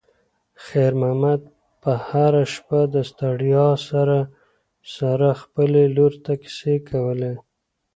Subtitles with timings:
[0.65, 1.41] خیر محمد
[1.81, 4.19] به هره شپه د ستړیا سره
[4.95, 7.33] سره خپلې لور ته کیسې کولې.